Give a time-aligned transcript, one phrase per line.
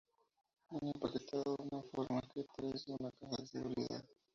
[0.71, 4.03] Viene empaquetado de forma que parece una caja de seguridad.